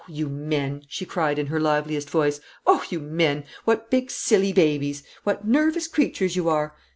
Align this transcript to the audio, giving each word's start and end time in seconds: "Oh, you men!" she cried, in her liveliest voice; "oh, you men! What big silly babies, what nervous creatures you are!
"Oh, 0.01 0.05
you 0.07 0.29
men!" 0.29 0.81
she 0.87 1.05
cried, 1.05 1.37
in 1.37 1.45
her 1.45 1.59
liveliest 1.59 2.09
voice; 2.09 2.39
"oh, 2.65 2.83
you 2.89 2.99
men! 2.99 3.43
What 3.65 3.91
big 3.91 4.09
silly 4.09 4.51
babies, 4.51 5.03
what 5.23 5.45
nervous 5.45 5.87
creatures 5.87 6.35
you 6.35 6.49
are! 6.49 6.73